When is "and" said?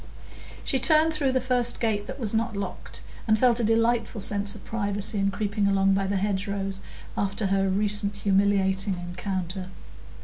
3.27-3.37